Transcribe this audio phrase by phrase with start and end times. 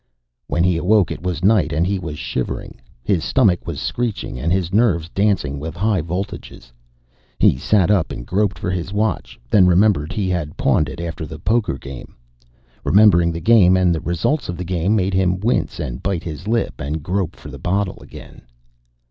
[0.47, 2.81] When he awoke, it was night, and he was shivering.
[3.03, 6.71] His stomach was screeching, and his nerves dancing with high voltages.
[7.37, 11.23] He sat up and groped for his watch, then remembered he had pawned it after
[11.27, 12.15] the poker game.
[12.83, 16.47] Remembering the game and the results of the game made him wince and bite his
[16.47, 18.41] lip and grope for the bottle again.